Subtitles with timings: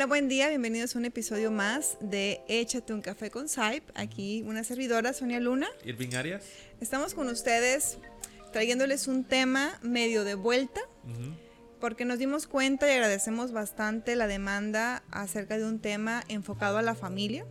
[0.00, 3.84] Hola, buen día, bienvenidos a un episodio más de Échate un café con Saip.
[3.94, 5.68] Aquí una servidora, Sonia Luna.
[5.84, 6.42] Irving Arias.
[6.80, 7.98] Estamos con ustedes
[8.50, 10.80] trayéndoles un tema medio de vuelta,
[11.80, 16.82] porque nos dimos cuenta y agradecemos bastante la demanda acerca de un tema enfocado a
[16.82, 17.44] la familia.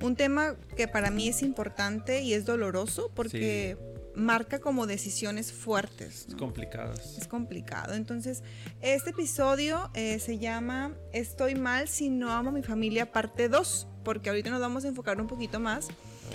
[0.00, 3.76] Un tema que para mí es importante y es doloroso porque
[4.14, 6.26] marca como decisiones fuertes.
[6.28, 6.92] Es complicado.
[7.18, 7.94] Es complicado.
[7.94, 8.42] Entonces,
[8.80, 13.88] este episodio eh, se llama Estoy mal si no amo a mi familia, parte 2,
[14.04, 15.88] porque ahorita nos vamos a enfocar un poquito más.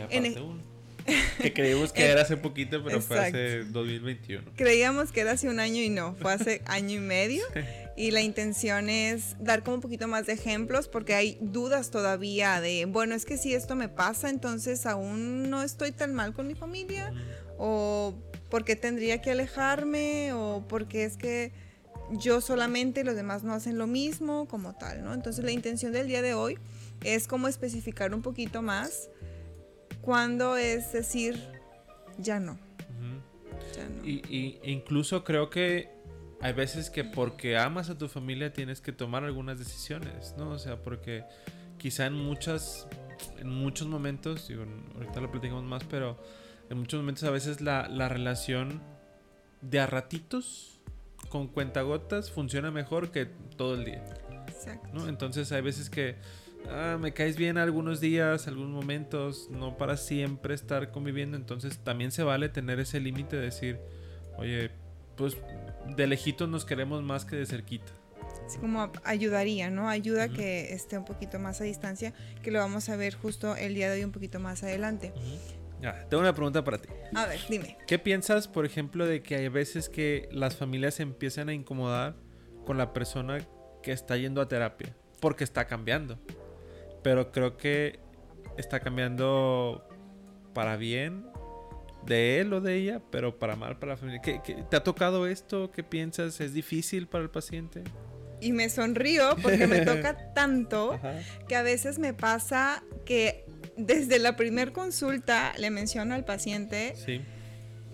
[0.09, 0.38] en el...
[1.42, 4.52] que creímos que era hace poquito, pero fue hace 2021.
[4.55, 7.44] Creíamos que era hace un año y no, fue hace año y medio.
[7.97, 12.61] Y la intención es dar como un poquito más de ejemplos porque hay dudas todavía
[12.61, 16.45] de, bueno, es que si esto me pasa, entonces aún no estoy tan mal con
[16.45, 17.11] mi familia
[17.57, 18.13] o
[18.49, 21.51] porque tendría que alejarme o porque es que
[22.11, 25.13] yo solamente y los demás no hacen lo mismo como tal, ¿no?
[25.13, 26.57] Entonces la intención del día de hoy
[27.03, 29.09] es como especificar un poquito más
[30.01, 31.37] cuándo es decir
[32.17, 32.57] ya no.
[34.03, 35.89] Y, incluso creo que
[36.41, 40.52] hay veces que porque amas a tu familia tienes que tomar algunas decisiones, ¿no?
[40.52, 41.23] O sea, porque
[41.77, 42.87] quizá en muchas,
[43.39, 44.65] en muchos momentos, digo,
[44.95, 46.17] ahorita lo platicamos más, pero
[46.70, 48.81] en muchos momentos a veces la, relación
[49.61, 50.80] de a ratitos
[51.30, 54.04] con cuentagotas funciona mejor que todo el día.
[54.48, 55.08] Exacto.
[55.08, 56.15] Entonces hay veces que
[56.69, 61.36] ah, me caes bien algunos días, algunos momentos, no para siempre estar conviviendo.
[61.36, 63.80] Entonces también se vale tener ese límite de decir,
[64.37, 64.71] oye,
[65.15, 65.36] pues
[65.95, 67.92] de lejitos nos queremos más que de cerquita.
[68.45, 69.89] Así como ayudaría, ¿no?
[69.89, 73.75] Ayuda que esté un poquito más a distancia, que lo vamos a ver justo el
[73.75, 75.14] día de hoy un poquito más adelante
[76.09, 76.89] tengo una pregunta para ti.
[77.14, 77.77] A ver, dime.
[77.87, 82.15] ¿Qué piensas, por ejemplo, de que hay veces que las familias se empiezan a incomodar
[82.65, 83.39] con la persona
[83.83, 84.95] que está yendo a terapia?
[85.19, 86.19] Porque está cambiando.
[87.04, 87.99] Pero creo que
[88.58, 89.87] está cambiando
[90.54, 91.27] para bien
[92.07, 94.21] de él o de ella, pero para mal para la familia.
[94.21, 95.71] ¿Qué, te ha tocado esto?
[95.71, 96.39] ¿Qué piensas?
[96.41, 97.83] ¿Es difícil para el paciente?
[98.39, 100.99] Y me sonrío porque me toca tanto
[101.47, 103.45] que a veces me pasa que
[103.75, 106.93] desde la primer consulta le menciono al paciente,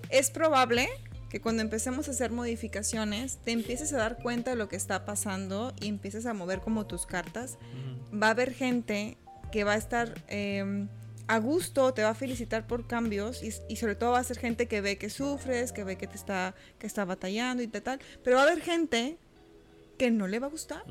[0.09, 0.89] es probable
[1.29, 5.05] que cuando empecemos a hacer modificaciones te empieces a dar cuenta de lo que está
[5.05, 7.57] pasando y empieces a mover como tus cartas.
[8.13, 9.17] Va a haber gente
[9.51, 10.87] que va a estar em,
[11.33, 14.67] a gusto, te va a felicitar por cambios y, sobre todo va a ser gente
[14.67, 18.37] que ve que sufres, que ve que te está, que está batallando y tal, pero
[18.37, 19.17] va a haber gente
[19.97, 20.83] que no le va a gustar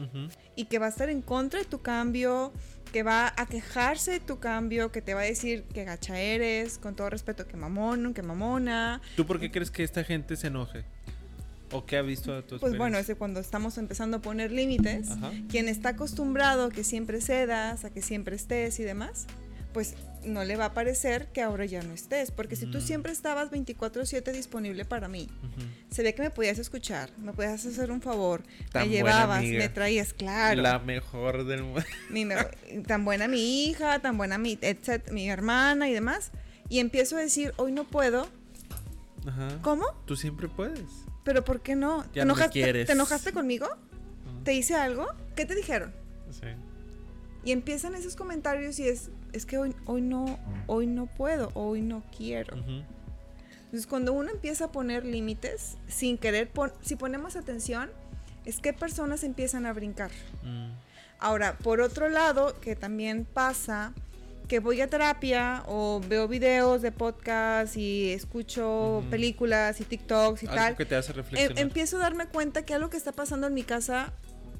[0.56, 2.52] y que va a estar en contra de tu cambio,
[2.92, 6.78] que va a quejarse de tu cambio, que te va a decir que gacha eres,
[6.78, 9.00] con todo respeto, que mamón, que mamona.
[9.16, 10.84] ¿Tú por qué crees que esta gente se enoje?
[11.72, 15.08] ¿O qué ha visto a tu Pues bueno, es cuando estamos empezando a poner límites,
[15.48, 19.26] quien está acostumbrado a que siempre cedas, a que siempre estés y demás,
[19.72, 22.30] pues no le va a parecer que ahora ya no estés.
[22.30, 22.82] Porque si tú mm.
[22.82, 25.28] siempre estabas 24/7 disponible para mí,
[25.90, 28.42] se ve que me podías escuchar, me podías hacer un favor,
[28.74, 30.60] me llevabas, me traías, claro.
[30.60, 31.82] La mejor del mundo.
[32.86, 34.58] tan buena mi hija, tan buena mi,
[35.10, 36.32] mi hermana y demás.
[36.68, 38.28] Y empiezo a decir, hoy no puedo.
[39.26, 39.48] Ajá.
[39.62, 39.86] ¿Cómo?
[40.06, 41.04] Tú siempre puedes.
[41.24, 42.04] Pero ¿por qué no?
[42.12, 43.68] ¿Te, enojaste, ¿Te enojaste conmigo?
[44.44, 45.06] ¿Te hice algo?
[45.36, 45.94] ¿Qué te dijeron?
[46.30, 46.48] Sí.
[47.44, 51.82] Y empiezan esos comentarios y es, es que hoy, hoy, no, hoy no puedo, hoy
[51.82, 52.56] no quiero.
[52.56, 56.50] Entonces cuando uno empieza a poner límites, sin querer,
[56.82, 57.90] si ponemos atención,
[58.44, 60.10] es que personas empiezan a brincar.
[60.42, 60.72] Mm.
[61.18, 63.94] Ahora, por otro lado, que también pasa,
[64.48, 70.46] que voy a terapia o veo videos de podcast y escucho películas y TikToks y
[70.46, 70.76] tal.
[70.76, 71.58] que te hace reflexionar.
[71.58, 74.12] Em, empiezo a darme cuenta que algo que está pasando en mi casa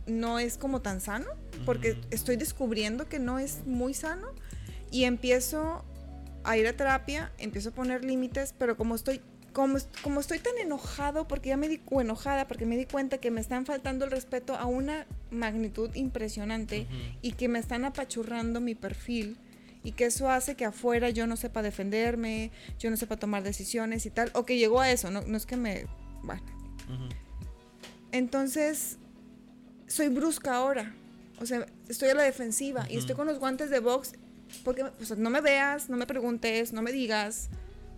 [0.07, 1.27] no es como tan sano,
[1.65, 4.29] porque estoy descubriendo que no es muy sano
[4.91, 5.85] y empiezo
[6.45, 9.21] a ir a terapia, empiezo a poner límites, pero como estoy
[9.53, 13.19] como, como estoy tan enojado porque ya me di o enojada porque me di cuenta
[13.19, 16.87] que me están faltando el respeto a una magnitud impresionante
[17.21, 19.37] y que me están apachurrando mi perfil
[19.85, 24.07] y que eso hace que afuera yo no sepa defenderme, yo no sepa tomar decisiones
[24.07, 25.87] y tal, o que llegó a eso, no, no es que me
[26.23, 26.45] bueno.
[28.13, 28.99] Entonces
[29.93, 30.95] soy brusca ahora.
[31.41, 34.13] O sea, estoy a la defensiva y estoy con los guantes de box
[34.65, 34.85] porque
[35.17, 37.49] no me veas, no me preguntes, no me digas,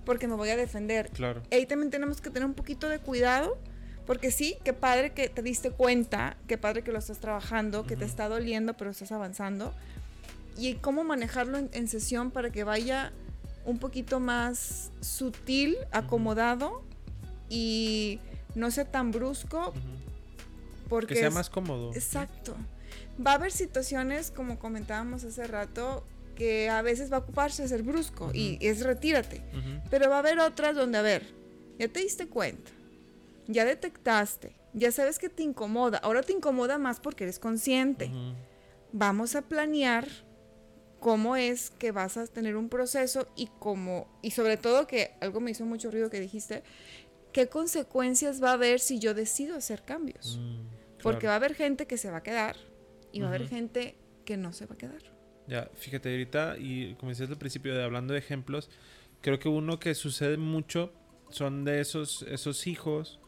[0.04, 1.10] porque me voy a defender.
[1.10, 1.42] Claro.
[1.50, 3.58] ahí también tenemos que tener un poquito de cuidado,
[4.06, 7.96] porque sí, qué padre que te diste cuenta, qué padre que lo estás trabajando, que
[7.96, 9.72] te está doliendo, pero estás avanzando.
[10.56, 13.12] Y cómo manejarlo en, sesión para que vaya
[13.64, 16.82] un poquito más sutil, acomodado
[17.48, 18.20] y
[18.54, 19.72] no sea tan brusco,
[21.00, 21.92] porque que sea más cómodo.
[21.94, 22.54] Exacto.
[23.24, 26.04] Va a haber situaciones, como comentábamos hace rato,
[26.34, 29.42] que a veces va a ocuparse de ser brusco y es retírate.
[29.90, 31.22] Pero va a haber otras donde, a ver,
[31.78, 32.70] ya te diste cuenta,
[33.46, 38.10] ya detectaste, ya sabes que te incomoda, ahora te incomoda más porque eres consciente.
[38.92, 40.06] Vamos a planear
[41.00, 45.40] cómo es que vas a tener un proceso y cómo, y sobre todo que algo
[45.40, 46.62] me hizo mucho ruido que dijiste,
[47.32, 50.38] qué consecuencias va a haber si yo decido hacer cambios.
[50.40, 50.62] Mm,
[51.04, 52.56] porque va a haber gente que se va a quedar
[53.12, 55.02] y va a haber gente que no se va a quedar.
[55.46, 58.70] Ya, fíjate, ahorita, y como decías al principio, de hablando de ejemplos,
[59.20, 60.92] creo que uno que sucede mucho
[61.30, 63.20] son de esos, esos hijos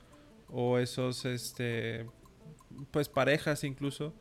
[0.49, 2.07] o esos, este,
[2.91, 4.15] pues parejas incluso,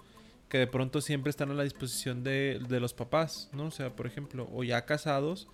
[0.50, 3.68] que de pronto siempre están a la disposición de, de los papás, ¿no?
[3.68, 5.48] O sea, por ejemplo, o ya casados,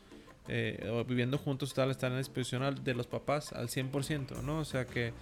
[0.47, 4.59] eh, o viviendo juntos, tal, están a la disposición de los papás al 100%, ¿no?
[4.59, 5.13] O sea que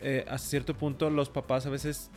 [0.00, 2.10] eh, hasta cierto punto los papás a veces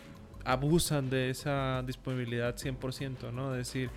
[0.45, 3.51] abusan de esa disponibilidad 100%, ¿no?
[3.51, 3.89] De decir,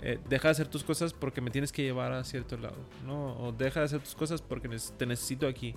[0.00, 2.76] eh, deja de hacer tus cosas porque me tienes que llevar a cierto lado,
[3.06, 3.36] ¿no?
[3.38, 5.74] O deja de hacer tus cosas porque te necesito aquí.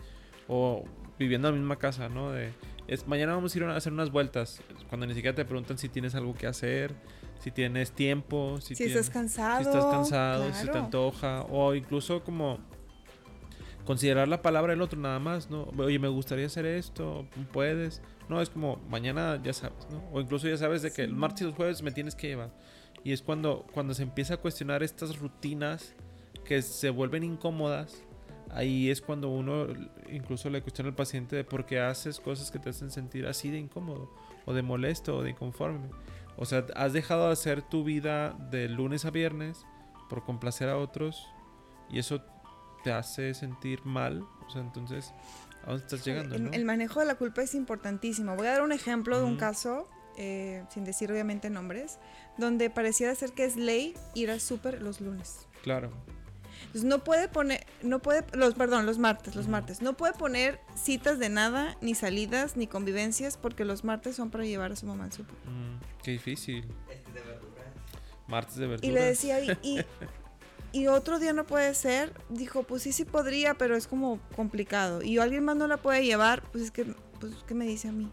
[0.48, 0.84] O
[1.18, 2.32] viviendo en la misma casa, ¿no?
[2.32, 2.52] De,
[2.88, 4.62] es, mañana vamos a ir a hacer unas vueltas.
[4.90, 6.94] Cuando ni siquiera te preguntan si tienes algo que hacer,
[7.40, 9.64] si tienes tiempo, si, estás cansado.
[9.64, 11.42] Si estás cansado, si te antoja.
[11.50, 12.60] O incluso como
[13.86, 15.72] considerar la palabra del otro nada más, ¿no?
[15.78, 18.02] Oye, me gustaría hacer esto, puedes.
[18.28, 20.04] No, es como mañana ya sabes, ¿no?
[20.12, 22.52] O incluso ya sabes de que el martes y los jueves me tienes que llevar.
[23.04, 25.94] Y es cuando, cuando se empieza a cuestionar estas rutinas
[26.44, 28.04] que se vuelven incómodas,
[28.50, 29.68] ahí es cuando uno
[30.12, 33.52] incluso le cuestiona al paciente de por qué haces cosas que te hacen sentir así
[33.52, 34.12] de incómodo,
[34.46, 35.90] o de molesto, o de inconforme.
[36.38, 39.66] O sea, has dejado de hacer tu vida de lunes a viernes
[40.10, 41.28] por complacer a otros
[41.90, 42.22] y eso
[42.86, 44.24] te hace sentir mal.
[44.46, 45.12] O sea, entonces,
[45.64, 46.36] ¿a dónde estás llegando?
[46.36, 48.36] El, manejo de la culpa es importantísimo.
[48.36, 51.98] Voy a dar un ejemplo de un caso eh, sin decir obviamente nombres,
[52.38, 55.48] donde pareciera ser que es ley ir al súper los lunes.
[55.64, 55.90] Claro.
[56.68, 60.60] Entonces no puede poner, no puede, los, perdón, los martes, los martes, no puede poner
[60.76, 64.86] citas de nada, ni salidas, ni convivencias, porque los martes son para llevar a su
[64.86, 65.36] mamá al súper.
[65.46, 66.62] Mm, qué difícil.
[66.62, 67.22] de
[68.28, 68.90] Martes de verduras.
[68.90, 69.86] Y le decía, y, y,
[70.88, 75.02] otro día no puede ser, dijo, pues sí, sí podría, pero es como complicado.
[75.02, 76.86] Y alguien más no la puede llevar, pues es que,
[77.20, 78.12] pues, ¿qué me dice a mí?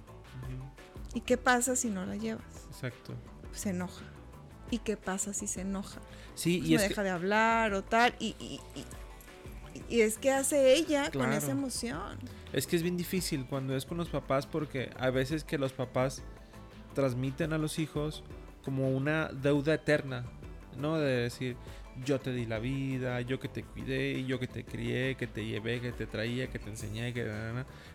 [1.14, 2.66] ¿Y qué pasa si no la llevas?
[2.70, 3.14] Exacto.
[3.52, 4.04] Se enoja.
[4.70, 6.00] ¿Y qué pasa si se enoja?
[6.34, 8.14] Sí, pues y deja de hablar o tal.
[8.18, 12.18] Y, y, es que hace ella con esa emoción.
[12.52, 15.72] Es que es bien difícil cuando es con los papás porque a veces que los
[15.72, 16.22] papás
[16.94, 18.22] transmiten a los hijos
[18.64, 20.24] como una deuda eterna,
[20.78, 20.98] ¿no?
[20.98, 21.56] De decir,
[22.04, 25.44] yo te di la vida, yo que te cuidé, yo que te crié, que te
[25.44, 27.30] llevé, que te traía, que te enseñé, que...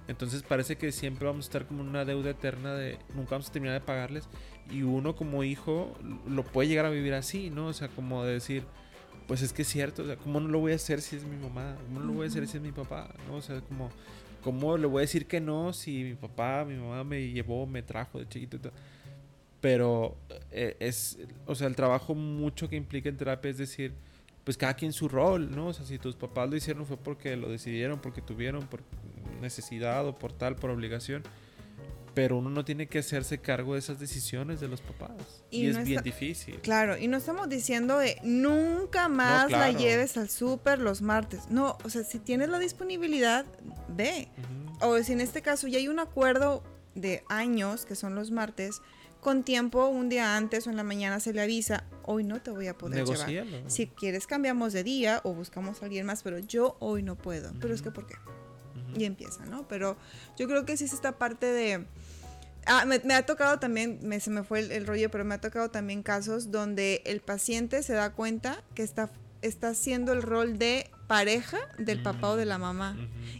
[0.07, 3.51] Entonces parece que siempre vamos a estar como una deuda eterna de nunca vamos a
[3.51, 4.27] terminar de pagarles
[4.69, 7.67] y uno como hijo lo puede llegar a vivir así, ¿no?
[7.67, 8.63] O sea, como de decir,
[9.27, 11.23] pues es que es cierto, o sea, ¿cómo no lo voy a hacer si es
[11.23, 11.75] mi mamá?
[11.87, 13.13] ¿Cómo no lo voy a hacer si es mi papá?
[13.27, 13.37] ¿No?
[13.37, 13.89] O sea, como,
[14.41, 17.81] ¿cómo le voy a decir que no si mi papá, mi mamá me llevó, me
[17.81, 18.73] trajo de chiquito y todo?
[19.61, 20.17] Pero
[20.51, 23.93] eh, es, o sea, el trabajo mucho que implica en terapia es decir,
[24.43, 25.67] pues cada quien su rol, ¿no?
[25.67, 28.81] O sea, si tus papás lo hicieron fue porque lo decidieron, porque tuvieron, por
[29.41, 31.23] necesidad o por tal, por obligación.
[32.13, 35.43] Pero uno no tiene que hacerse cargo de esas decisiones de los papás.
[35.51, 36.61] Y, es bien difícil.
[36.61, 41.49] Claro, y no estamos diciendo de nunca más la lleves al súper los martes.
[41.49, 43.45] No, o sea, si tienes la disponibilidad,
[43.89, 44.29] ve.
[44.79, 46.63] O si en este caso ya hay un acuerdo
[46.95, 48.81] de años, que son los martes,
[49.19, 52.51] con tiempo, un día antes o en la mañana se le avisa, hoy no te
[52.51, 53.69] voy a poder llevar.
[53.69, 57.51] Si quieres cambiamos de día o buscamos a alguien más, pero yo hoy no puedo.
[57.59, 58.15] Pero es que ¿por qué?
[58.95, 59.67] Y empieza, ¿no?
[59.67, 59.97] Pero
[60.37, 61.85] yo creo que sí es esta parte de...
[62.65, 65.71] Ah, me, ha tocado también, me, se me fue el, rollo, pero me ha tocado
[65.71, 69.09] también casos donde el paciente se da cuenta que está,
[69.41, 72.97] está haciendo el rol de pareja del papá o de la mamá.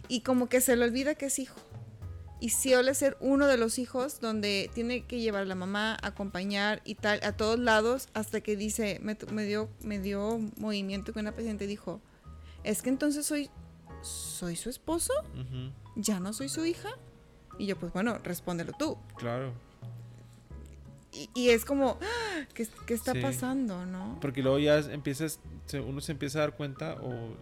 [0.08, 1.60] Y como que se le olvida que es hijo
[2.40, 6.80] y suele ser uno de los hijos donde tiene que llevar a la mamá, acompañar
[6.84, 11.32] y tal, a todos lados, hasta que dice, me, dio, me dio movimiento con una
[11.32, 12.00] paciente dijo,
[12.64, 13.50] es que entonces soy,
[14.02, 15.12] soy su esposo,
[15.96, 16.90] ya no soy su hija.
[17.58, 18.96] Y yo, pues bueno, respóndelo tú.
[19.16, 19.52] Claro.
[21.34, 24.18] Y, es como, ah, ¿qué, está pasando, no?
[24.20, 25.40] Porque luego ya empiezas,
[25.84, 27.34] uno se empieza a dar cuenta, o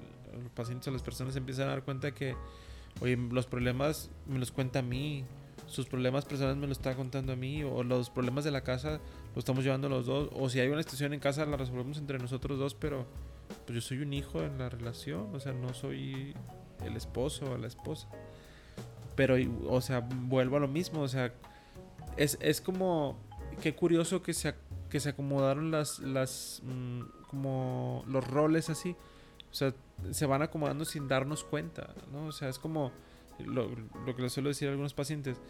[0.42, 2.34] los pacientes o las personas se empiezan a dar cuenta que
[3.00, 5.24] oye, los problemas me los cuenta a mí,
[5.66, 9.00] sus problemas personales me los está contando a mí, o los problemas de la casa
[9.34, 12.18] los estamos llevando los dos, o si hay una situación en casa la resolvemos entre
[12.18, 13.06] nosotros dos, pero
[13.64, 16.34] pues yo soy un hijo en la relación, o sea, no soy
[16.84, 18.08] el esposo o la esposa.
[19.14, 19.36] Pero,
[19.68, 21.32] o sea, vuelvo a lo mismo, o sea,
[22.16, 23.18] es, es como
[23.62, 24.54] qué curioso que se,
[24.90, 28.94] que se acomodaron las, las, mm, como los roles así.
[29.56, 29.74] O sea,
[30.10, 32.26] se van acomodando sin darnos cuenta, ¿no?
[32.26, 32.92] O sea, es como
[33.38, 33.70] lo,
[34.14, 35.40] que les suelo decir a algunos pacientes.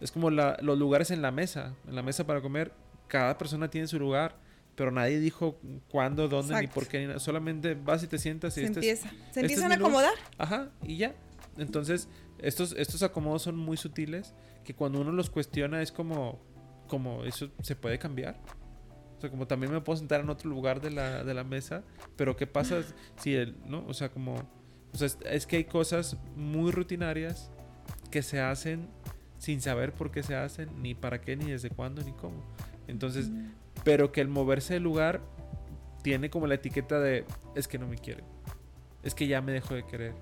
[0.00, 2.72] Es como los lugares en la mesa, en la mesa para comer,
[3.08, 4.38] cada persona tiene su lugar
[4.76, 5.58] pero nadie dijo
[5.88, 9.08] cuándo, dónde, ni por qué, ni Solamente vas y te sientas y se este empieza.
[9.08, 10.12] se este empiezan a acomodar.
[10.36, 11.14] Ajá, y ya.
[11.56, 16.38] Entonces, estos, estos acomodos son muy sutiles que cuando uno los cuestiona es como,
[16.88, 18.38] como eso se puede cambiar.
[19.16, 21.82] O sea, como también me puedo sentar en otro lugar de la, de la mesa,
[22.16, 22.82] pero ¿qué pasa
[23.16, 23.84] si él, no?
[23.86, 24.34] O sea, como,
[24.92, 27.50] o sea, es que hay cosas muy rutinarias
[28.10, 28.88] que se hacen
[29.38, 32.42] sin saber por qué se hacen, ni para qué, ni desde cuándo, ni cómo.
[32.88, 33.30] Entonces,
[33.84, 35.20] pero que el moverse del lugar
[36.02, 38.22] tiene como la etiqueta de es que no me quiere.
[39.02, 40.14] Es que ya me dejó de querer.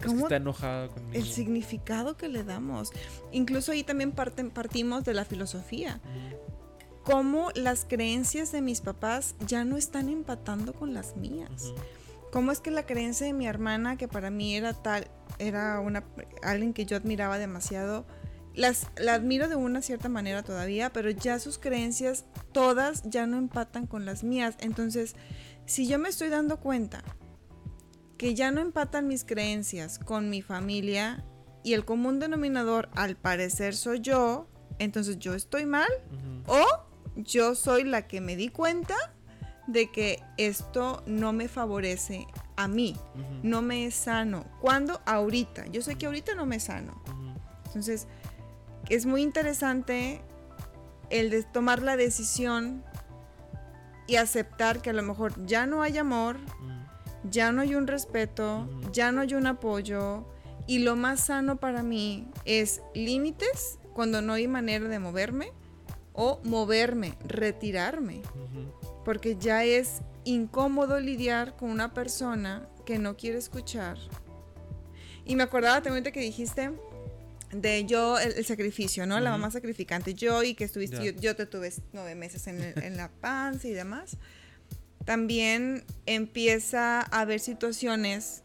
[0.00, 1.14] Es que está enojado conmigo.
[1.14, 2.90] El significado que le damos.
[3.32, 6.00] Incluso ahí también partimos de la filosofía.
[7.04, 11.72] Cómo las creencias de mis papás ya no están empatando con las mías.
[12.32, 15.08] Cómo es que la creencia de mi hermana, que para mí era tal,
[15.38, 16.02] era una
[16.42, 18.06] alguien que yo admiraba demasiado,
[18.54, 23.36] las, la admiro de una cierta manera todavía, pero ya sus creencias todas ya no
[23.36, 24.56] empatan con las mías.
[24.60, 25.14] Entonces,
[25.66, 27.02] si yo me estoy dando cuenta
[28.16, 31.24] que ya no empatan mis creencias con mi familia
[31.62, 35.88] y el común denominador al parecer soy yo, entonces yo estoy mal
[36.46, 36.64] o
[37.16, 38.94] yo soy la que me di cuenta
[39.66, 42.96] de que esto no me favorece a mí,
[43.42, 44.44] no me es sano.
[44.60, 45.00] ¿Cuándo?
[45.06, 45.66] Ahorita.
[45.66, 47.02] Yo sé que ahorita no me es sano.
[47.66, 48.06] Entonces,
[48.88, 50.20] es muy interesante
[51.10, 52.84] el de tomar la decisión
[54.06, 57.30] y aceptar que a lo mejor ya no hay amor, mm.
[57.30, 58.90] ya no hay un respeto, mm.
[58.92, 60.26] ya no hay un apoyo
[60.66, 65.52] y lo más sano para mí es límites cuando no hay manera de moverme
[66.14, 68.22] o moverme, retirarme,
[69.04, 73.98] porque ya es incómodo lidiar con una persona que no quiere escuchar.
[75.26, 76.70] Y me acordaba también de que dijiste
[77.52, 79.20] de yo, el, sacrificio, ¿no?
[79.20, 83.68] La mamá sacrificante, yo y que estuviste, yo, te tuve nueve meses en, la panza
[83.68, 84.16] y demás.
[85.04, 88.42] También empieza a haber situaciones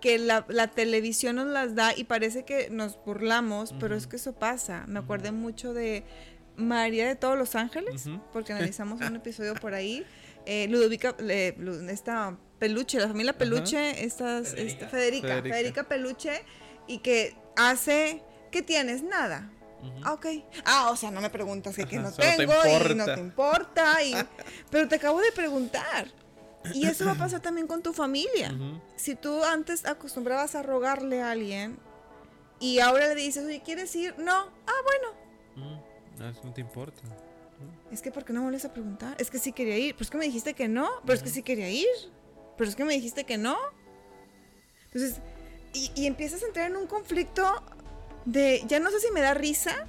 [0.00, 4.32] que la, televisión nos las da y parece que nos burlamos, pero es que eso
[4.32, 4.84] pasa.
[4.88, 6.04] Me acordé mucho de
[6.58, 10.04] María de todos los ángeles, porque analizamos un episodio por ahí.
[10.44, 11.14] Eh, Ludovica,
[11.88, 14.88] esta Peluche, la familia Peluche, esta, Federica.
[14.88, 16.44] Federica, Federica Peluche,
[16.86, 19.02] y que hace, ¿qué tienes?
[19.02, 19.50] Nada.
[20.02, 20.26] Ah, ok.
[20.64, 24.02] Ah, o sea, no me preguntas que, no tengo y no te importa.
[24.02, 24.14] Y,
[24.70, 26.12] pero te acabo de preguntar.
[26.74, 28.52] Y eso va a pasar también con tu familia.
[28.96, 31.78] Si tú antes acostumbrabas a rogarle a alguien
[32.58, 34.18] y ahora le dices, oye, ¿quieres ir?
[34.18, 34.50] No.
[34.66, 35.87] Ah, bueno.
[36.18, 37.02] No te importa.
[37.90, 39.16] Es que, ¿por qué no vuelves a preguntar?
[39.18, 39.94] Es que sí quería ir.
[39.94, 40.88] Pero es que me dijiste que no.
[41.04, 41.86] Pero es que sí quería ir.
[42.56, 43.56] Pero es que me dijiste que no.
[44.86, 45.20] Entonces,
[45.72, 47.44] y, empiezas a entrar en un conflicto
[48.24, 49.86] de, ya no sé si me da risa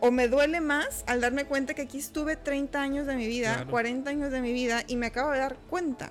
[0.00, 3.66] o me duele más al darme cuenta que aquí estuve 30 años de mi vida,
[3.70, 6.10] 40 años de mi vida y me acabo de dar cuenta.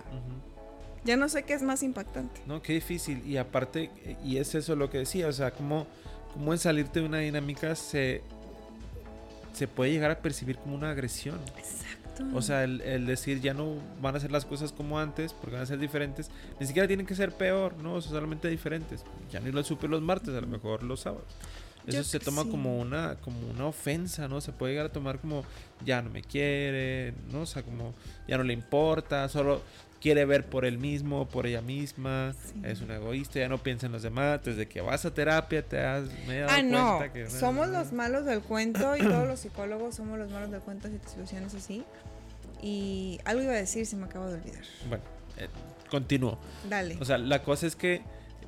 [1.03, 2.41] Ya no sé qué es más impactante.
[2.45, 3.25] No, qué difícil.
[3.27, 3.91] Y aparte,
[4.23, 5.85] y es eso lo que decía, o sea, como,
[6.33, 8.21] como en salirte de una dinámica se,
[9.53, 11.39] se puede llegar a percibir como una agresión.
[11.57, 12.25] Exacto.
[12.33, 15.63] O sea, el, decir ya no van a ser las cosas como antes, porque van
[15.63, 16.29] a ser diferentes,
[16.59, 18.01] ni siquiera tienen que ser peor, ¿no?
[18.01, 19.03] solamente diferentes.
[19.31, 21.25] Ya ni lo supe los martes, a lo mejor los sábados.
[21.85, 24.39] Eso se toma como una como una ofensa, ¿no?
[24.39, 25.43] Se puede llegar a tomar como
[25.83, 27.41] ya no me quiere, ¿no?
[27.41, 27.93] O sea, como
[28.25, 29.61] ya no le importa, solo
[30.03, 33.93] quiere ver por él mismo, por ella misma, es un egoísta, ya no piensa en
[33.93, 37.13] los demás, desde que vas a terapia te has me dado ah, no.
[37.13, 40.89] que somos los malos del cuento y todos los psicólogos somos los malos del cuento
[40.89, 41.85] si te solucionas así.
[42.61, 44.63] Y algo iba a decir, se me acabo de olvidar.
[44.89, 45.03] Bueno,
[45.37, 45.47] eh,
[45.89, 46.37] continúo.
[46.69, 46.97] Dale.
[46.99, 48.01] O sea, la cosa es que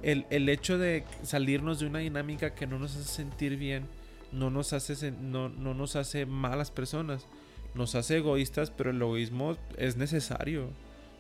[0.04, 3.88] el, el, hecho de salirnos de una dinámica que no nos hace sentir bien,
[4.34, 7.28] no nos hace, no, no nos hace malas personas,
[7.76, 10.70] nos hace egoístas, pero el egoísmo es necesario.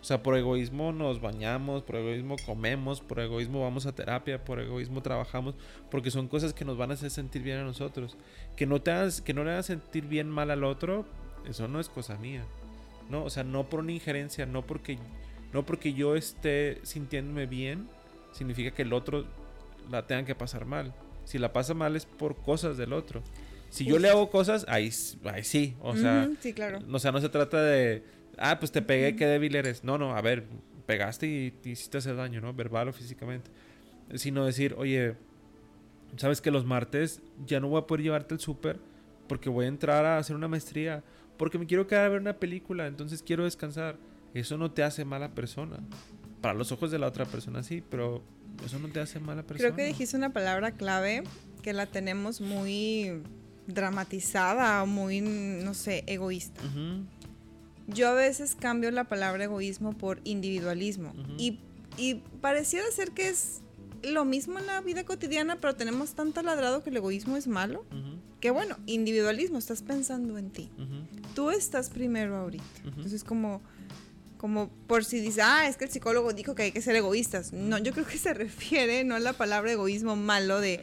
[0.02, 4.60] O sea, por egoísmo nos bañamos, por egoísmo comemos, por egoísmo vamos a terapia, por
[4.60, 5.56] egoísmo trabajamos,
[5.90, 8.16] porque son cosas que nos van a hacer sentir bien a nosotros.
[8.56, 11.06] Que no, te hagas, que no le hagas sentir bien mal al otro,
[11.48, 12.44] eso no es cosa mía.
[13.10, 13.24] ¿no?
[13.24, 14.98] O sea, no por una injerencia, no porque,
[15.54, 17.88] no porque yo esté sintiéndome bien,
[18.32, 19.25] significa que el otro
[19.90, 20.94] la tenga que pasar mal.
[21.25, 23.22] Si la pasa mal es por cosas del otro.
[23.70, 24.92] Si yo le hago cosas, ahí,
[25.25, 25.75] ahí sí.
[25.82, 26.80] O sea, sí, claro.
[26.90, 28.04] o sea, no se trata de
[28.38, 29.84] ah, pues te pegué, qué débil eres.
[29.84, 30.46] No, no, a ver,
[30.86, 32.54] pegaste y te hiciste hacer daño, ¿no?
[32.54, 33.51] Verbal o físicamente.
[34.15, 35.15] Sino decir, oye,
[36.18, 38.80] sabes que los martes ya no voy a poder llevarte al súper
[39.27, 41.04] porque voy a entrar a hacer una maestría,
[41.38, 43.98] porque me quiero quedar a ver una película, entonces quiero descansar.
[44.34, 45.80] Eso no te hace mala persona.
[46.42, 48.22] Para los ojos de la otra persona sí, pero
[48.63, 49.70] eso no te hace mala persona.
[49.70, 51.24] Creo que dijiste una palabra clave
[51.63, 53.24] que la tenemos muy
[53.68, 56.62] dramatizada, muy, no sé, egoísta.
[57.88, 61.60] Yo a veces cambio la palabra egoísmo por individualismo y,
[61.98, 63.62] y pareciera ser que es
[64.12, 67.86] lo mismo en la vida cotidiana, pero tenemos tanto ladrado que el egoísmo es malo.
[68.39, 70.70] Que bueno, individualismo, estás pensando en ti.
[71.34, 72.63] Tú estás primero ahorita.
[72.84, 73.62] Entonces, como,
[74.38, 77.54] como por si dices, ah, es que el psicólogo dijo que hay que ser egoístas.
[77.54, 80.80] No, yo creo que se refiere no a la palabra egoísmo malo de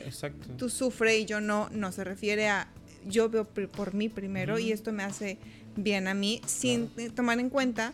[0.57, 2.69] tú sufre y yo no, no, se refiere a
[3.05, 5.39] yo veo por mí primero y esto me hace
[5.77, 7.93] bien a mí, sin tomar en cuenta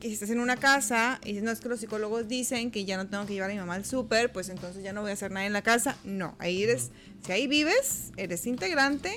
[0.00, 2.96] que si estás en una casa y no es que los psicólogos dicen que ya
[2.96, 5.14] no tengo que llevar a mi mamá al súper, pues entonces ya no voy a
[5.14, 5.96] hacer nada en la casa.
[6.04, 6.90] No, ahí eres,
[7.24, 9.12] si ahí vives, eres integrante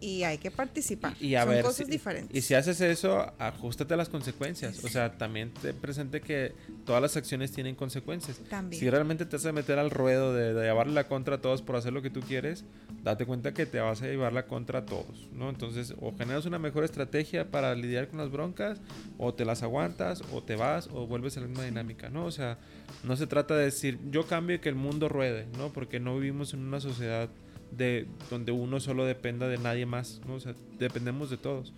[0.00, 1.14] y hay que participar.
[1.20, 2.36] Y, a Son cosas diferentes.
[2.36, 4.82] Y si haces eso, ajustate a las consecuencias.
[4.84, 6.54] O sea, también te presente que
[6.86, 8.38] todas las acciones tienen consecuencias.
[8.48, 8.80] También.
[8.80, 11.62] Si realmente te vas a meter al ruedo de, de llevarle la contra a todos
[11.62, 12.64] por hacer lo que tú quieres,
[13.02, 15.50] date cuenta que te vas a llevar la contra a todos, ¿no?
[15.50, 18.80] Entonces, o generas una mejor estrategia para lidiar con las broncas,
[19.18, 22.24] o te las aguantas, o te vas o vuelves a la misma dinámica, ¿no?
[22.24, 22.58] O sea,
[23.04, 25.72] no se trata de decir yo cambio y que el mundo ruede, ¿no?
[25.72, 27.28] Porque no vivimos en una sociedad
[27.70, 30.34] de donde uno solo dependa de nadie más, ¿no?
[30.34, 31.72] O sea, dependemos de todos.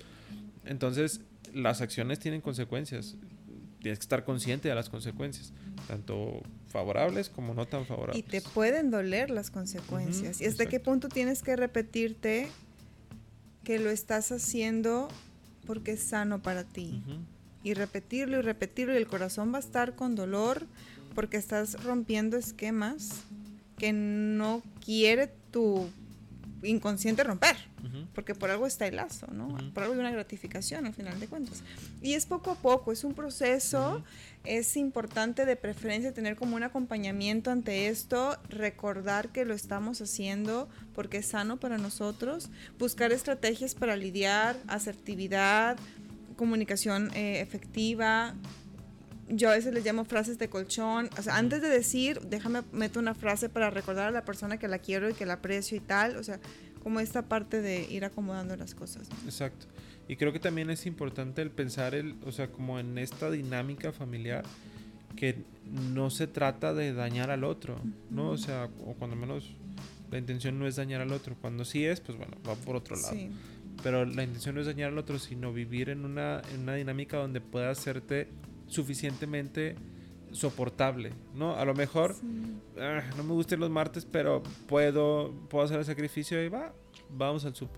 [0.64, 1.20] Entonces,
[1.52, 3.16] las acciones tienen consecuencias.
[3.80, 5.52] Tienes que estar consciente de las consecuencias,
[5.86, 8.18] tanto favorables como no tan favorables.
[8.18, 10.40] Y te pueden doler las consecuencias.
[10.40, 12.48] ¿Y hasta qué punto tienes que repetirte
[13.62, 15.08] que lo estás haciendo
[15.66, 17.02] porque es sano para ti?
[17.64, 20.66] Y repetirlo y repetirlo y el corazón va a estar con dolor
[21.14, 23.22] porque estás rompiendo esquemas
[23.78, 25.88] que no quiere tu
[26.62, 27.56] inconsciente romper,
[28.14, 29.48] porque por algo está el lazo, ¿no?
[29.74, 31.62] Por algo hay una gratificación al final de cuentas.
[32.00, 34.02] Y es poco a poco, es un proceso,
[34.44, 40.68] es importante de preferencia tener como un acompañamiento ante esto, recordar que lo estamos haciendo
[40.94, 42.48] porque es sano para nosotros,
[42.78, 45.76] buscar estrategias para lidiar, asertividad,
[46.36, 48.34] comunicación eh, efectiva.
[49.28, 51.08] Yo a veces les llamo frases de colchón.
[51.18, 54.68] O sea, antes de decir, déjame meto una frase para recordar a la persona que
[54.68, 56.16] la quiero y que la aprecio y tal.
[56.16, 56.40] O sea,
[56.82, 59.08] como esta parte de ir acomodando las cosas.
[59.24, 59.66] Exacto.
[60.06, 63.90] Y creo que también es importante el pensar, el, o sea, como en esta dinámica
[63.90, 64.44] familiar,
[65.16, 65.36] que
[65.70, 68.30] no se trata de dañar al otro, ¿no?
[68.30, 69.54] O sea, o cuando menos
[70.10, 71.36] la intención no es dañar al otro.
[71.40, 73.14] Cuando sí es, pues bueno, va por otro lado.
[73.14, 73.30] Sí.
[73.84, 77.18] Pero la intención no es dañar al otro, sino vivir en una, en una dinámica
[77.18, 78.28] donde pueda hacerte
[78.66, 79.76] suficientemente
[80.32, 81.54] soportable, ¿no?
[81.54, 82.16] A lo mejor
[82.80, 86.72] ah, no me gustan los martes, pero puedo, puedo hacer el sacrificio y va,
[87.10, 87.68] vamos al sub.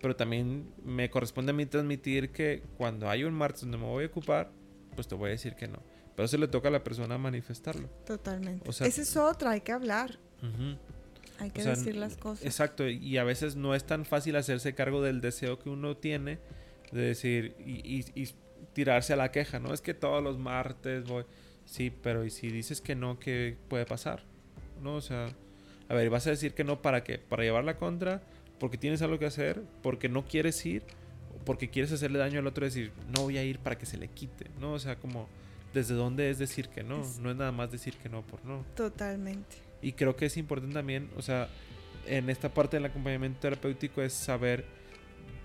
[0.00, 4.04] Pero también me corresponde a mí transmitir que cuando hay un martes donde me voy
[4.04, 4.52] a ocupar,
[4.94, 5.82] pues te voy a decir que no.
[6.14, 7.88] Pero se le toca a la persona manifestarlo.
[8.06, 8.68] Totalmente.
[8.68, 10.16] O Esa es otra, hay que hablar.
[11.40, 12.44] Hay que decir las cosas.
[12.44, 16.38] Exacto, y a veces no es tan fácil hacerse cargo del deseo que uno tiene
[16.92, 18.04] de decir y,
[18.72, 19.72] tirarse a la queja, ¿no?
[19.74, 21.24] Es que todos los martes voy.
[21.64, 24.22] Sí, pero ¿y si dices que no, qué puede pasar?
[24.80, 24.94] ¿No?
[24.94, 25.28] O sea,
[25.88, 27.18] a ver, ¿vas a decir que no para qué?
[27.18, 28.22] ¿Para llevar la contra?
[28.58, 29.62] ¿Porque tienes algo que hacer?
[29.82, 30.84] ¿Porque no quieres ir?
[31.44, 32.64] ¿Porque quieres hacerle daño al otro?
[32.64, 34.74] Decir, no voy a ir para que se le quite, ¿no?
[34.74, 35.28] O sea, como,
[35.72, 37.02] ¿desde dónde es decir que no?
[37.20, 38.64] No es nada más decir que no por no.
[38.76, 39.69] Totalmente.
[39.82, 41.48] Y creo que es importante también, o sea,
[42.06, 44.64] en esta parte del acompañamiento terapéutico es saber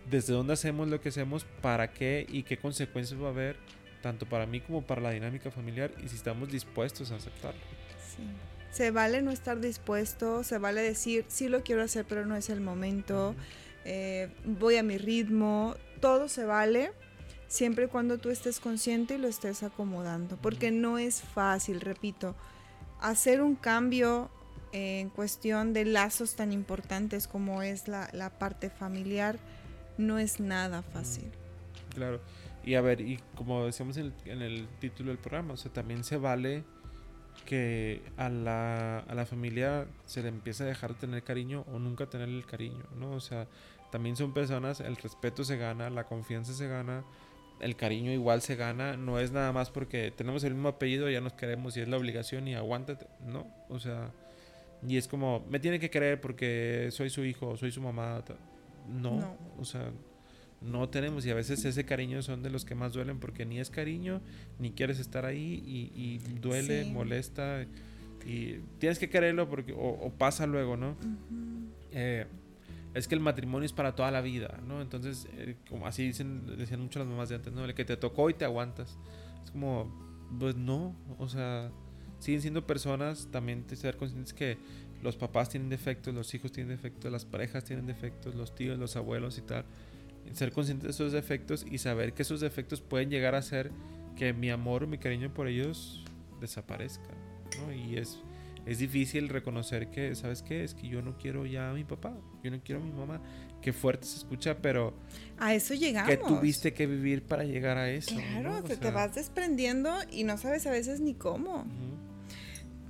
[0.09, 3.57] desde dónde hacemos lo que hacemos, para qué y qué consecuencias va a haber,
[4.01, 7.59] tanto para mí como para la dinámica familiar, y si estamos dispuestos a aceptarlo.
[8.15, 8.23] Sí.
[8.71, 12.49] Se vale no estar dispuesto, se vale decir, sí lo quiero hacer, pero no es
[12.49, 13.35] el momento,
[13.85, 16.91] eh, voy a mi ritmo, todo se vale
[17.47, 22.35] siempre y cuando tú estés consciente y lo estés acomodando, porque no es fácil, repito
[23.09, 24.29] hacer un cambio
[24.71, 29.37] en cuestión de lazos tan importantes como es la, parte familiar
[29.97, 31.31] no es nada fácil.
[31.93, 32.19] Claro.
[32.63, 36.17] Y a ver, y como decíamos en el, título del programa, o sea, también se
[36.17, 36.63] vale
[37.45, 41.79] que a la, a la familia se le empiece a dejar de tener cariño o
[41.79, 43.11] nunca tener el cariño, ¿no?
[43.11, 43.47] O sea,
[43.91, 47.05] también son personas, el respeto se gana, la confianza se gana,
[47.59, 51.21] el cariño igual se gana, no es nada más porque tenemos el mismo apellido, ya
[51.21, 54.11] nos queremos y es la obligación y aguántate, no, o sea,
[54.87, 58.23] y es como, me tiene que querer porque soy su hijo, soy su mamá,
[58.87, 59.91] no, o sea,
[60.61, 63.59] no tenemos y a veces ese cariño son de los que más duelen porque ni
[63.59, 64.21] es cariño,
[64.59, 65.63] ni quieres estar ahí
[65.95, 67.65] y, duele, molesta
[68.25, 70.95] y tienes que quererlo porque, o, pasa luego, ¿no?
[72.95, 74.81] Es que el matrimonio es para toda la vida, ¿no?
[74.81, 77.65] Entonces, eh, como así dicen, decían mucho las mamás de antes, ¿no?
[77.65, 78.97] El que te tocó y te aguantas.
[79.43, 79.93] Es como,
[80.39, 81.71] pues no, o sea,
[82.19, 84.57] siguen siendo personas, también te ser conscientes que
[85.03, 88.95] los papás tienen defectos, los hijos tienen defectos, las parejas tienen defectos, los tíos, los
[88.95, 89.65] abuelos y tal.
[90.31, 93.71] Ser conscientes de esos defectos y saber que esos defectos pueden llegar a ser
[94.15, 96.03] que mi amor mi cariño por ellos
[96.39, 97.09] desaparezca,
[97.59, 97.73] ¿no?
[97.73, 98.19] Y es
[98.65, 100.63] es difícil reconocer que, ¿sabes qué?
[100.63, 103.21] Es que yo no quiero ya a mi papá, yo no quiero a mi mamá.
[103.61, 104.93] Qué fuerte se escucha, pero...
[105.37, 106.09] A eso llegamos.
[106.09, 108.15] Que tuviste que vivir para llegar a eso.
[108.15, 111.65] Claro, te, vas desprendiendo y no sabes a veces ni cómo.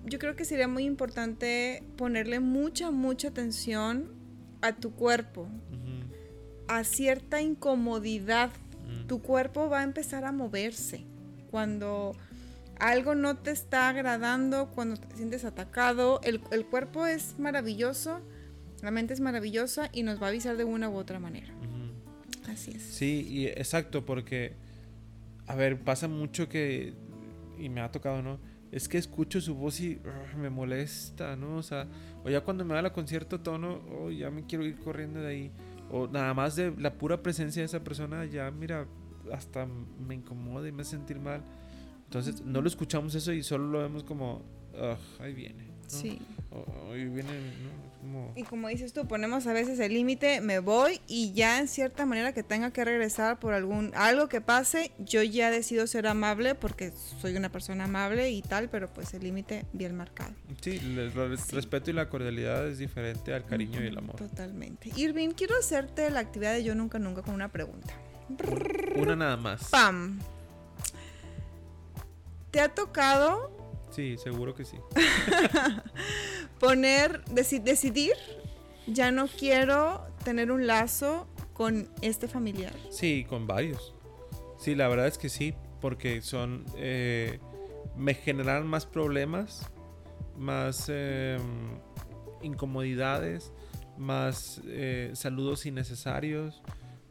[0.06, 4.14] Yo creo que sería muy importante ponerle mucha, mucha atención
[4.62, 5.48] a tu cuerpo,
[6.68, 8.52] a cierta incomodidad.
[9.08, 11.06] Tu cuerpo va a empezar a moverse
[11.52, 12.16] cuando
[12.80, 18.22] algo no te está agradando, cuando te sientes atacado, el, cuerpo es maravilloso,
[18.82, 21.48] la mente es maravillosa y nos va a avisar de una u otra manera.
[22.48, 22.84] Así es.
[22.84, 24.56] Sí, y exacto, porque,
[25.48, 26.94] a ver, pasa mucho que,
[27.58, 28.40] y me ha tocado, ¿no?
[28.72, 30.02] Es que escucho su voz y
[30.38, 31.58] me molesta, ¿no?
[31.58, 31.88] O sea,
[32.24, 35.28] o ya cuando me da la concierto tono, oh, ya me quiero ir corriendo de
[35.28, 35.52] ahí.
[35.90, 38.86] O nada más de la pura presencia de esa persona, ya, mira,
[39.32, 41.42] hasta me incomoda y me hace sentir mal.
[42.06, 44.42] Entonces no lo escuchamos eso y solo lo vemos como,
[45.20, 45.76] ahí viene.
[45.88, 46.20] Sí.
[46.92, 47.30] ahí viene,
[48.36, 52.06] Y como dices tú, ponemos a veces el límite, me voy y ya en cierta
[52.06, 56.56] manera que tenga que regresar por algún algo que pase, yo ya decido ser amable
[56.56, 60.34] porque soy una persona amable y tal, pero pues el límite bien marcado.
[60.62, 64.16] Sí, el, respeto y la cordialidad es diferente al cariño y el amor.
[64.16, 64.92] Totalmente.
[64.96, 67.94] Irving, quiero hacerte la actividad de yo nunca nunca con una pregunta.
[68.96, 69.70] Una nada más.
[69.70, 70.20] Pam.
[72.56, 73.52] ¿Te ha tocado?
[73.92, 74.78] Sí, seguro que sí.
[76.62, 78.14] poner, decidir,
[78.88, 82.72] ya no quiero tener un lazo con este familiar.
[82.90, 83.94] Sí, con varios.
[84.58, 87.40] Sí, la verdad es que sí, porque son, eh,
[87.98, 89.70] me generan más problemas,
[90.38, 91.42] más em,
[92.42, 93.52] incomodidades,
[93.98, 96.64] más eh, saludos innecesarios,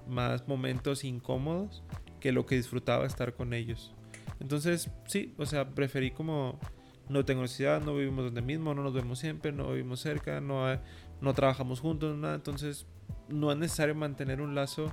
[0.08, 1.82] más momentos incómodos
[2.18, 3.94] que lo que disfrutaba estar con ellos.
[4.40, 6.58] Entonces, sí, o sea, preferí como
[7.08, 10.64] no tengo necesidad, no vivimos donde mismo, no nos vemos siempre, no vivimos cerca, no,
[11.20, 12.34] no trabajamos juntos, nada.
[12.34, 12.86] Entonces,
[13.28, 14.92] no es necesario mantener un lazo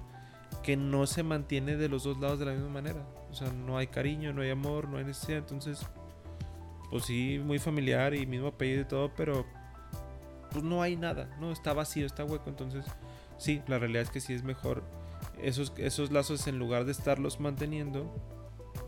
[0.63, 3.05] que no se mantiene de los dos lados de la misma manera.
[3.29, 5.39] O sea, no hay cariño, no hay amor, no hay necesidad.
[5.39, 5.85] Entonces,
[6.89, 9.45] pues sí, muy familiar y mismo apellido y todo, pero
[10.51, 11.51] pues no hay nada, ¿no?
[11.51, 12.49] Está vacío, está hueco.
[12.49, 12.85] Entonces,
[13.37, 14.83] sí, la realidad es que sí es mejor
[15.41, 18.13] esos, esos lazos en lugar de estarlos manteniendo,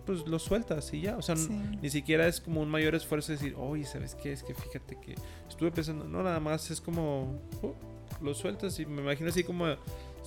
[0.06, 1.18] pues lo sueltas y ya.
[1.18, 1.36] O sea,
[1.82, 4.34] ni siquiera es como un mayor esfuerzo decir, oye, ¿sabes qué?
[4.34, 5.16] Es que fíjate que
[5.48, 7.76] estuve pensando, no, nada más es como, oh,
[8.22, 9.66] lo sueltas y me imagino así como,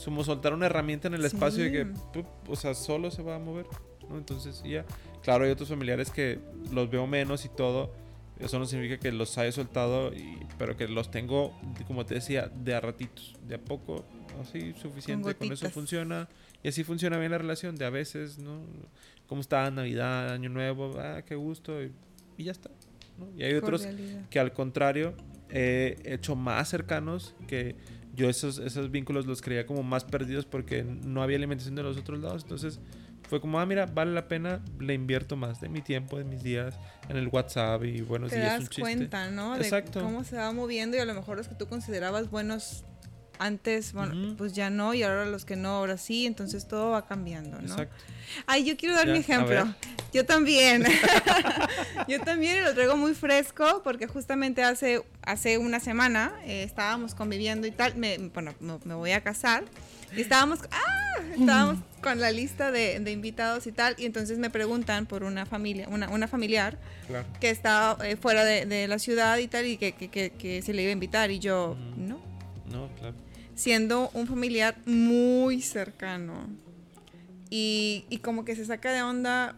[0.05, 1.87] como soltar una herramienta en el espacio y que,
[2.49, 3.67] o sea, solo se va a mover,
[4.09, 4.17] ¿no?
[4.17, 4.85] Entonces, ya.
[5.23, 6.39] Claro, hay otros familiares que
[6.73, 7.93] los veo menos y todo.
[8.39, 12.49] Eso no significa que los haya soltado, y, pero que los tengo, como te decía,
[12.55, 14.05] de a ratitos, de a poco,
[14.43, 16.29] así suficiente, con eso funciona.
[16.63, 18.61] Y así funciona bien la relación, de a veces, ¿no?
[19.27, 20.99] ¿Cómo está Navidad, Año Nuevo?
[20.99, 21.83] Ah, qué gusto.
[21.83, 21.93] Y,
[22.45, 22.71] ya está.
[23.37, 23.87] Y hay otros
[24.31, 25.15] que al contrario
[25.49, 27.77] he hecho más cercanos que
[28.15, 31.97] yo esos, esos vínculos los creía como más perdidos porque no había alimentación de los
[31.97, 32.43] otros lados.
[32.43, 32.81] Entonces
[33.29, 36.43] fue como, ah, mira, vale la pena, le invierto más de mi tiempo, de mis
[36.43, 38.55] días en el WhatsApp y buenos Te días.
[38.55, 39.57] Te das cuenta, ¿no?
[39.57, 39.99] Exacto.
[39.99, 42.85] De cómo se va moviendo y a lo mejor los que tú considerabas buenos
[43.39, 47.07] antes, bueno, pues ya no, y ahora los que no, ahora sí, entonces todo va
[47.07, 47.73] cambiando, ¿no?
[47.73, 48.05] Exacto.
[48.47, 49.75] Ay, yo quiero dar mi ejemplo.
[50.13, 50.85] Yo también.
[52.09, 57.67] yo también lo traigo muy fresco porque justamente hace, hace una semana eh, estábamos conviviendo
[57.67, 59.65] y tal, me, bueno, me, voy a casar
[60.17, 65.07] y estábamos, ah, estábamos con la lista de, invitados y tal, y entonces me preguntan
[65.07, 66.79] por una familia, una, una familiar
[67.41, 70.83] que está eh, fuera de, la ciudad y tal, y que, que, que, se le
[70.83, 72.21] iba a invitar, y yo, no.
[72.71, 73.26] No, claro
[73.57, 76.47] siendo un familiar muy cercano.
[77.51, 79.57] Y, y como que se saca de onda,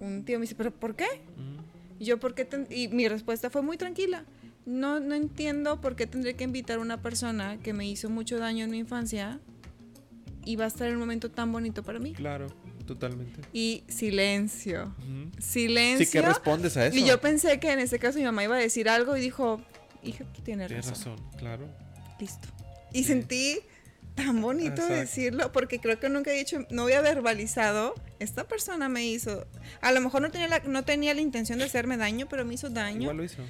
[0.00, 1.06] un tío me dice, ¿pero por qué?
[2.00, 2.48] Y yo, ¿por qué?
[2.70, 4.24] Y mi respuesta fue muy tranquila.
[4.64, 8.38] No, no entiendo por qué tendré que invitar a una persona que me hizo mucho
[8.38, 9.40] daño en mi infancia
[10.44, 12.12] y va a estar en un momento tan bonito para mí.
[12.14, 12.46] Claro,
[12.86, 13.40] totalmente.
[13.52, 14.94] Y silencio.
[15.38, 16.06] Silencio.
[16.06, 16.96] Sí, que respondes a eso.
[16.96, 19.60] Y yo pensé que en ese caso mi mamá iba a decir algo y dijo,
[20.02, 21.16] hija, tú tienes, tienes razón.
[21.38, 21.66] claro.
[22.20, 22.48] Listo.
[22.92, 23.60] Y sentí
[24.14, 29.06] tan bonito decirlo, porque creo que nunca he dicho, no había verbalizado, esta persona me
[29.06, 29.46] hizo,
[29.80, 32.54] a lo mejor no tenía la, no tenía la intención de hacerme daño, pero me
[32.54, 33.02] hizo daño.
[33.02, 33.42] Igual lo hizo.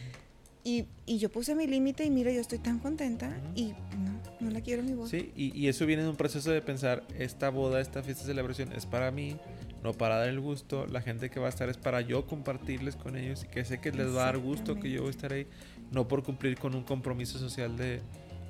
[0.65, 4.51] Y, y yo puse mi límite y mira, yo estoy tan contenta y no, no
[4.51, 5.09] la quiero mi boda.
[5.09, 8.29] Sí, y, y, eso viene de un proceso de pensar, esta boda, esta fiesta de
[8.29, 9.37] celebración es para mí,
[9.83, 12.95] no para dar el gusto, la gente que va a estar es para yo compartirles
[12.95, 15.11] con ellos y que sé que les va a dar gusto que yo voy a
[15.11, 15.49] estar ahí,
[15.91, 18.01] no por cumplir con un compromiso social de,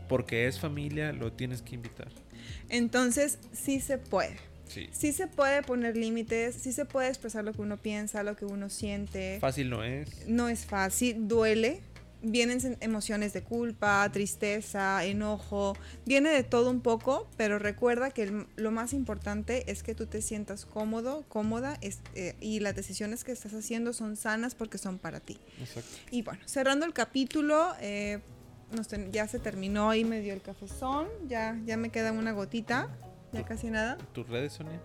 [0.08, 2.08] porque es familia, lo tienes que invitar.
[2.68, 4.36] Entonces, sí se puede.
[4.68, 4.88] Sí.
[4.90, 8.46] sí se puede poner límites, sí se puede expresar lo que uno piensa, lo que
[8.46, 9.36] uno siente.
[9.38, 10.26] Fácil no es.
[10.26, 11.82] No es fácil, duele,
[12.22, 18.70] vienen emociones de culpa, tristeza, enojo, viene de todo un poco, pero recuerda que lo
[18.70, 23.52] más importante es que tú te sientas cómodo, cómoda eh, y las decisiones que estás
[23.54, 25.38] haciendo son sanas porque son para ti.
[25.60, 25.90] Exacto.
[26.10, 28.20] Y bueno, cerrando el capítulo, eh,
[29.10, 32.88] ya se terminó y me dio el cafezón, ya, ya me queda una gotita,
[33.32, 33.98] ya casi nada.
[34.12, 34.80] ¿Tus redes, Sonia?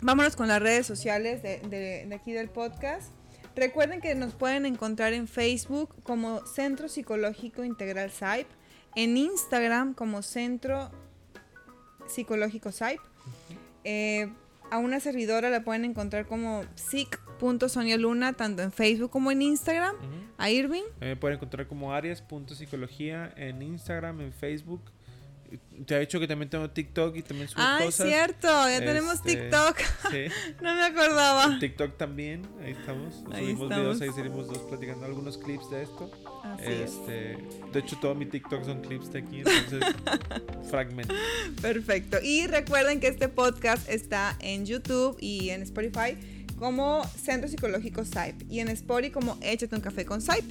[0.00, 1.58] Vámonos con las redes sociales de,
[2.06, 3.12] de aquí del podcast.
[3.56, 8.46] Recuerden que nos pueden encontrar en Facebook como Centro Psicológico Integral SAIP,
[8.94, 10.90] en Instagram como Centro
[12.06, 13.00] Psicológico SAIP.
[13.82, 14.30] Eh,
[14.70, 19.96] a una servidora la pueden encontrar como psic.sonialuna, tanto en Facebook como en Instagram.
[20.38, 20.84] A Irving.
[21.00, 24.82] Me pueden encontrar como arias.psicología en Instagram, en Facebook
[25.86, 28.06] te ha dicho que también tengo TikTok y también subo ah, cosas.
[28.06, 29.78] es cierto, ya tenemos este, TikTok.
[30.10, 30.24] Sí.
[30.62, 31.58] no me acordaba.
[31.58, 33.14] TikTok también, ahí estamos.
[33.32, 33.68] Ahí subimos estamos.
[33.68, 36.10] videos, ahí seguimos dos platicando algunos clips de esto.
[36.44, 37.38] Así este,
[37.72, 39.94] De hecho, todo mi TikTok son clips de aquí, entonces
[40.70, 41.14] fragmento.
[41.62, 42.18] Perfecto.
[42.22, 46.18] Y recuerden que este podcast está en YouTube y en Spotify
[46.58, 50.44] como Centro Psicológico SAIP y en Spotify como Échate un café con SAIP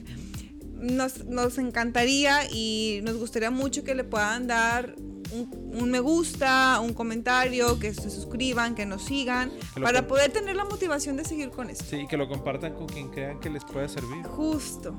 [0.80, 4.96] nos, nos encantaría y nos gustaría mucho que le puedan dar
[5.32, 10.66] un, me gusta, un comentario, que se suscriban, que nos sigan, para poder tener la
[10.66, 11.86] motivación de seguir con esto.
[11.90, 14.24] Sí, que lo compartan con quien crean que les pueda servir.
[14.26, 14.96] Justo,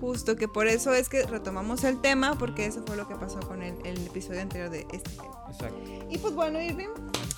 [0.00, 3.40] justo, que por eso es que retomamos el tema, porque eso fue lo que pasó
[3.40, 5.44] con el, el episodio anterior de este tema.
[5.50, 5.78] Exacto.
[6.10, 6.88] Y pues bueno, Irving,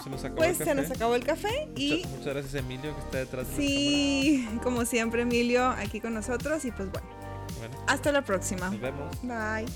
[0.02, 0.70] se nos acabó pues el café.
[0.70, 1.96] se nos acabó el café y...
[1.96, 3.48] Muchas, muchas gracias Emilio que está detrás.
[3.48, 7.08] De sí, como siempre Emilio aquí con nosotros y pues bueno.
[7.58, 8.70] bueno hasta la próxima.
[8.70, 9.22] Nos vemos.
[9.22, 9.66] Bye.